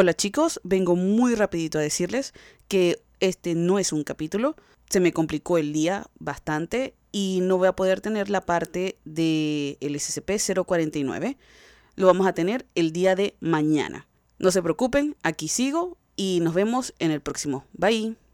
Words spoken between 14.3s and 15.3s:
No se preocupen,